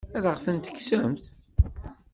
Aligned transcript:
Ad 0.17 0.23
aɣ-tent-tekksemt? 0.29 1.25